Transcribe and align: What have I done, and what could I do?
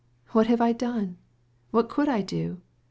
What 0.29 0.47
have 0.47 0.61
I 0.61 0.71
done, 0.73 0.99
and 0.99 1.17
what 1.69 1.87
could 1.87 2.09
I 2.09 2.23
do? 2.23 2.59